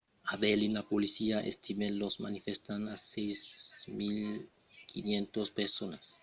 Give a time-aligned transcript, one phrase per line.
[0.31, 3.37] a berlin la polícia estimèt los manifestants a 6
[4.91, 6.03] 500 personas